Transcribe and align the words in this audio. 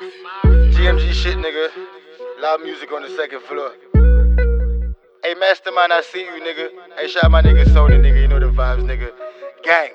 GMG 0.00 1.12
shit, 1.12 1.36
nigga. 1.38 1.68
Loud 2.40 2.60
music 2.62 2.92
on 2.92 3.02
the 3.02 3.10
second 3.16 3.42
floor. 3.42 3.72
Hey, 5.24 5.34
Mastermind, 5.34 5.92
I 5.92 6.02
see 6.02 6.20
you, 6.20 6.40
nigga. 6.40 6.68
Hey, 6.96 7.08
shout 7.08 7.24
out 7.24 7.32
my 7.32 7.42
nigga 7.42 7.68
Sonny, 7.72 7.96
nigga. 7.96 8.22
You 8.22 8.28
know 8.28 8.38
the 8.38 8.46
vibes, 8.46 8.84
nigga. 8.84 9.10
Gang. 9.64 9.90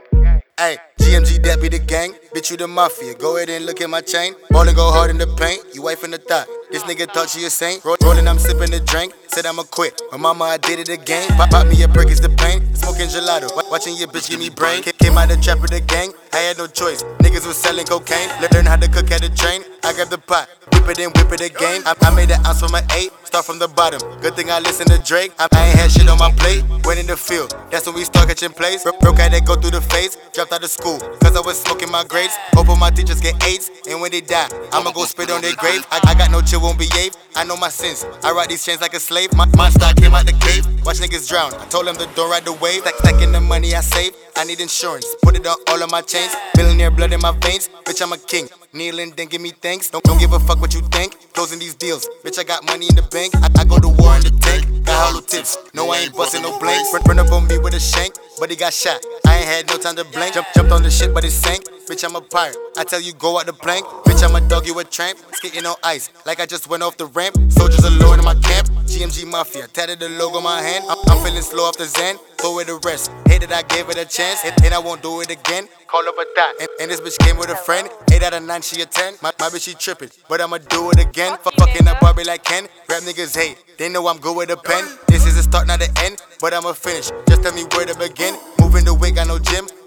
Hey, 0.58 0.78
GMG, 1.00 1.42
the 1.42 1.80
gang. 1.80 2.14
Bitch, 2.36 2.52
you 2.52 2.58
the 2.58 2.68
mafia. 2.68 3.14
Go 3.16 3.38
ahead 3.38 3.50
and 3.50 3.66
look 3.66 3.80
at 3.80 3.90
my 3.90 4.02
chain. 4.02 4.36
Ballin' 4.52 4.76
go 4.76 4.92
hard 4.92 5.10
in 5.10 5.18
the 5.18 5.28
paint. 5.38 5.64
You 5.74 5.82
wife 5.84 6.04
in 6.04 6.12
the 6.12 6.18
thought. 6.18 6.48
This 6.70 6.84
nigga 6.84 7.12
thought 7.12 7.30
she 7.30 7.46
a 7.46 7.50
saint. 7.50 7.84
Roll- 7.86 7.98
Rollin', 8.04 8.28
I'm 8.28 8.38
sippin' 8.38 8.72
the 8.72 8.82
drink. 8.82 9.14
Said 9.28 9.46
I'ma 9.46 9.64
quit. 9.64 10.00
My 10.12 10.18
mama, 10.18 10.44
I 10.46 10.58
did 10.58 10.80
it 10.80 10.90
again. 10.90 11.28
Pop, 11.38 11.50
pop 11.50 11.68
me 11.68 11.82
a 11.82 11.88
brick 11.88 12.10
is 12.10 12.20
the 12.20 12.30
pain. 12.30 12.60
Smoking 12.76 13.08
gelato. 13.08 13.56
Wa- 13.56 13.64
Watching 13.72 13.96
your 13.96 14.10
bitch 14.10 14.30
give 14.30 14.40
me 14.40 14.50
brain. 14.50 14.84
Ca- 14.84 14.92
Came 15.00 15.18
out 15.18 15.30
the 15.30 15.38
trap 15.38 15.62
with 15.62 15.72
the 15.72 15.80
gang. 15.80 16.12
I 16.34 16.38
had 16.38 16.58
no 16.58 16.66
choice. 16.68 17.04
Niggas 17.20 17.46
was 17.46 17.58
selling 17.58 17.86
cocaine. 17.86 18.28
Le- 18.42 18.50
Learn 18.54 18.66
how 18.66 18.76
to 18.76 18.88
cook 18.90 19.12
at 19.12 19.22
the 19.22 19.30
train. 19.30 19.62
I 19.84 19.94
grab 19.94 20.10
the 20.10 20.18
pot. 20.18 20.50
Whip 20.74 20.90
it 20.90 21.00
and 21.00 21.14
whip 21.16 21.32
it 21.32 21.42
again. 21.42 21.84
I, 21.86 21.94
I 22.02 22.16
made 22.16 22.32
an 22.32 22.44
ounce 22.46 22.60
from 22.62 22.72
my 22.72 22.82
eight. 22.96 23.12
Start 23.24 23.46
from 23.46 23.60
the 23.60 23.68
bottom. 23.68 24.00
Good 24.22 24.36
thing 24.36 24.50
I 24.50 24.60
listened 24.60 24.90
to 24.90 24.98
Drake. 25.00 25.32
I, 25.38 25.48
I 25.54 25.68
ain't 25.68 25.78
had 25.80 25.92
shit 25.92 26.08
on 26.10 26.18
my 26.18 26.32
plate. 26.32 26.64
Went 26.86 27.00
in 27.00 27.06
the 27.08 27.18
field. 27.18 27.54
That's 27.70 27.86
when 27.86 27.96
we 27.96 28.04
start 28.04 28.30
catching 28.30 28.52
plays. 28.52 28.84
Bro- 28.84 28.98
broke 29.00 29.20
out 29.20 29.32
that 29.32 29.46
go 29.46 29.56
through 29.56 29.72
the 29.72 29.82
face. 29.82 30.18
Dropped 30.34 30.54
out 30.54 30.64
of 30.64 30.70
school. 30.72 30.98
Cause 31.22 31.36
I 31.36 31.42
was 31.42 31.62
smoking 31.62 31.92
my 31.92 32.04
grades. 32.04 32.34
Hoping 32.54 32.80
my 32.80 32.90
teachers 32.90 33.22
get 33.22 33.38
AIDS. 33.44 33.70
And 33.88 34.02
when 34.02 34.10
they 34.12 34.22
die, 34.22 34.50
I'ma 34.72 34.92
go 34.92 35.06
spit 35.06 35.30
on 35.30 35.42
their 35.42 35.56
grave. 35.56 35.86
I, 35.92 36.00
I 36.04 36.14
got 36.16 36.32
no 36.32 36.42
chill, 36.42 36.62
won't 36.62 36.80
behave. 36.80 37.14
I 37.36 37.44
know 37.44 37.58
my 37.58 37.70
sins. 37.70 38.06
I 38.24 38.32
ride 38.32 38.50
these 38.50 38.66
chains 38.66 38.82
like 38.82 38.94
a 38.94 39.00
slave. 39.00 39.34
My, 39.34 39.46
my 39.58 39.70
stock 39.70 39.96
came 39.98 40.14
out 40.14 40.26
the 40.26 40.34
cave. 40.34 40.66
Watch 40.86 40.98
niggas 41.00 41.30
drown. 41.30 41.54
I 41.54 41.66
told 41.68 41.86
them 41.88 41.96
to 41.98 42.08
don't 42.16 42.30
ride 42.30 42.46
the 42.46 42.54
wave. 42.54 42.82
Stack, 42.82 42.96
stacking 42.98 43.32
the 43.32 43.42
money 43.42 43.76
I 43.76 43.82
save. 43.82 44.14
I 44.36 44.46
need 44.46 44.60
insurance. 44.62 45.06
Put 45.22 45.36
it 45.36 45.46
on 45.46 45.58
all 45.70 45.82
of 45.84 45.92
my 45.92 46.02
chains. 46.02 46.23
Millionaire 46.56 46.92
blood 46.92 47.14
in 47.14 47.22
my 47.22 47.32
veins. 47.42 47.70
Bitch, 47.86 48.02
I'm 48.02 48.14
a 48.14 48.18
king. 48.18 48.48
Kneeling, 48.74 49.14
then 49.16 49.28
give 49.28 49.42
me 49.42 49.52
thanks. 49.52 49.90
Don't, 49.90 50.04
don't 50.04 50.20
give 50.20 50.34
a 50.34 50.40
fuck 50.40 50.60
what 50.60 50.74
you 50.74 50.82
think. 50.82 51.34
Closing 51.34 51.60
these 51.60 51.76
deals. 51.76 52.08
Bitch, 52.24 52.40
I 52.40 52.44
got 52.44 52.66
money 52.66 52.88
in 52.88 52.96
the 52.96 53.04
bank. 53.04 53.36
I, 53.36 53.50
I 53.60 53.66
go 53.66 53.80
to 53.80 53.90
war 53.90 54.16
in 54.16 54.24
the 54.24 54.32
tank. 54.42 54.86
Got 54.86 55.10
hollow 55.10 55.22
tips. 55.22 55.58
No, 55.74 55.90
I 55.92 56.00
ain't 56.00 56.16
busting 56.16 56.42
no 56.42 56.58
blanks. 56.60 56.94
Run, 56.94 57.04
run 57.04 57.20
up 57.20 57.32
on 57.32 57.48
me 57.48 57.58
with 57.58 57.74
a 57.74 57.80
shank, 57.80 58.16
but 58.40 58.50
he 58.50 58.56
got 58.56 58.74
shot. 58.74 59.00
I 59.28 59.38
ain't 59.38 59.46
had 59.46 59.68
no 59.68 59.78
time 59.78 59.96
to 59.96 60.06
blink. 60.06 60.34
Jump, 60.34 60.48
jumped 60.56 60.72
on 60.72 60.84
the 60.84 60.92
shit, 60.92 61.14
but 61.14 61.24
it 61.24 61.32
sank. 61.32 61.64
Bitch, 61.88 62.04
I'm 62.04 62.16
a 62.16 62.22
pirate. 62.22 62.58
I 62.78 62.84
tell 62.84 63.02
you, 63.02 63.14
go 63.14 63.40
out 63.40 63.46
the 63.46 63.54
plank. 63.54 63.86
Bitch, 64.06 64.24
I'm 64.24 64.36
a 64.36 64.42
dog, 64.48 64.66
you 64.66 64.78
a 64.80 64.84
tramp. 64.84 65.20
Skating 65.34 65.66
on 65.66 65.76
ice, 65.84 66.10
like 66.26 66.40
I 66.40 66.46
just 66.46 66.70
went 66.70 66.82
off 66.84 66.98
the 66.98 67.08
ramp. 67.08 67.36
Soldiers 67.52 67.84
alone 67.84 68.20
in 68.20 68.26
my 68.26 68.36
camp. 68.36 68.63
GMG 69.04 69.30
Mafia, 69.30 69.68
tatted 69.68 70.00
the 70.00 70.08
logo 70.08 70.38
on 70.38 70.44
my 70.44 70.62
hand. 70.62 70.86
I'm, 70.88 70.98
I'm 71.10 71.26
feeling 71.26 71.42
slow 71.42 71.64
off 71.64 71.76
the 71.78 71.84
Zen. 71.84 72.16
Throw 72.38 72.60
it 72.60 72.70
a 72.70 72.76
rest. 72.86 73.12
Hate 73.28 73.42
Hated 73.42 73.52
I 73.52 73.62
gave 73.64 73.90
it 73.90 73.98
a 73.98 74.06
chance, 74.06 74.46
and, 74.46 74.54
and 74.64 74.74
I 74.74 74.80
won't 74.80 75.02
do 75.02 75.20
it 75.20 75.30
again. 75.30 75.68
Call 75.88 76.08
up 76.08 76.16
a 76.18 76.26
dot. 76.36 76.56
And, 76.62 76.70
and 76.80 76.92
this 76.92 77.02
bitch 77.02 77.18
came 77.20 77.38
with 77.38 77.50
a 77.50 77.56
friend. 77.56 77.90
8 78.12 78.24
out 78.24 78.34
of 78.34 78.44
9, 78.44 78.62
she 78.62 78.82
a 78.82 78.86
10. 78.86 79.16
My, 79.22 79.34
my 79.40 79.50
bitch, 79.50 79.64
she 79.64 79.74
tripping, 79.74 80.10
but 80.30 80.40
I'ma 80.40 80.58
do 80.70 80.90
it 80.92 81.00
again. 81.00 81.38
Fuck 81.40 81.56
fucking 81.56 81.86
up 81.86 82.00
Barbie 82.00 82.24
like 82.24 82.46
Ken. 82.46 82.64
Rap 82.90 83.04
niggas 83.04 83.36
hate, 83.36 83.58
they 83.78 83.90
know 83.90 84.08
I'm 84.08 84.20
good 84.20 84.38
with 84.38 84.52
a 84.52 84.58
pen. 84.58 84.86
This 85.08 85.26
is 85.26 85.36
the 85.36 85.44
start, 85.44 85.68
not 85.68 85.80
the 85.80 85.92
end, 86.04 86.22
but 86.40 86.54
I'ma 86.54 86.72
finish. 86.72 87.12
Just 87.28 87.44
tell 87.44 87.54
me 87.54 87.64
where 87.76 87.86
to 87.86 88.00
begin. 88.00 88.36
Moving 88.60 88.86
the 88.86 88.94
way, 88.94 89.12
got 89.12 89.12
no 89.12 89.12
gym. 89.12 89.13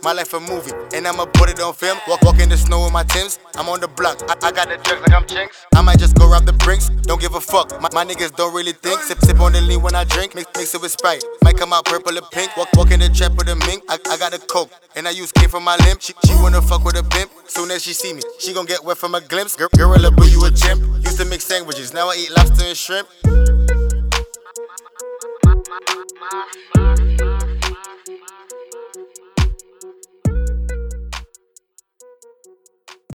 My 0.06 0.12
life 0.12 0.32
a 0.34 0.38
movie, 0.38 0.70
and 0.94 1.04
I'ma 1.04 1.24
put 1.24 1.50
it 1.50 1.58
on 1.58 1.74
film. 1.74 1.98
Walk, 2.06 2.22
walk 2.22 2.38
in 2.38 2.48
the 2.48 2.56
snow 2.56 2.84
with 2.84 2.92
my 2.92 3.02
Tims. 3.02 3.40
I'm 3.56 3.68
on 3.68 3.80
the 3.80 3.88
block. 3.88 4.22
I, 4.30 4.36
I 4.46 4.52
got 4.52 4.68
the 4.68 4.76
drugs 4.76 5.00
like 5.00 5.10
I'm 5.10 5.26
Jinx. 5.26 5.66
I 5.74 5.82
might 5.82 5.98
just 5.98 6.14
go 6.14 6.30
rob 6.30 6.46
the 6.46 6.52
brinks. 6.52 6.90
Don't 7.10 7.20
give 7.20 7.34
a 7.34 7.40
fuck. 7.40 7.72
My, 7.82 7.88
my 7.92 8.04
niggas 8.04 8.36
don't 8.36 8.54
really 8.54 8.70
think. 8.70 9.00
Sip, 9.00 9.18
sip 9.18 9.40
on 9.40 9.50
the 9.50 9.60
lean 9.60 9.82
when 9.82 9.96
I 9.96 10.04
drink. 10.04 10.36
Mix, 10.36 10.48
mix 10.56 10.76
it 10.76 10.80
with 10.80 10.92
Sprite. 10.92 11.24
Might 11.42 11.56
come 11.56 11.72
out 11.72 11.86
purple 11.86 12.16
or 12.16 12.22
pink. 12.30 12.56
Walk, 12.56 12.68
walk 12.74 12.92
in 12.92 13.00
the 13.00 13.08
trap 13.08 13.32
with 13.34 13.48
a 13.48 13.56
mink. 13.56 13.82
I, 13.88 13.98
I 14.08 14.16
got 14.16 14.32
a 14.32 14.38
coke, 14.38 14.70
and 14.94 15.08
I 15.08 15.10
use 15.10 15.32
K 15.32 15.48
for 15.48 15.58
my 15.58 15.74
limp. 15.78 16.00
She, 16.00 16.12
she 16.24 16.34
wanna 16.34 16.62
fuck 16.62 16.84
with 16.84 16.96
a 16.96 17.02
pimp. 17.02 17.32
Soon 17.48 17.72
as 17.72 17.82
she 17.82 17.92
see 17.92 18.12
me, 18.12 18.22
she 18.38 18.54
gon' 18.54 18.66
get 18.66 18.84
wet 18.84 18.98
from 18.98 19.16
a 19.16 19.20
glimpse. 19.20 19.56
Gor- 19.56 19.70
Gorilla, 19.76 20.12
but 20.12 20.30
you 20.30 20.44
a 20.44 20.52
chimp. 20.52 20.84
Used 21.04 21.18
to 21.18 21.24
make 21.24 21.40
sandwiches, 21.40 21.92
now 21.92 22.10
I 22.10 22.14
eat 22.14 22.30
lobster 22.30 22.64
and 22.64 22.76
shrimp. 22.76 23.08